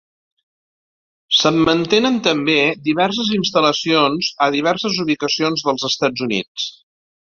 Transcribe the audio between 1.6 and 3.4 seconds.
mantenen també diverses